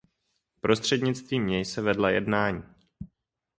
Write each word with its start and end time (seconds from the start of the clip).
Prostřednictvím 0.61 1.47
něj 1.47 1.65
se 1.65 1.81
vedla 1.81 2.09
jednání. 2.09 2.63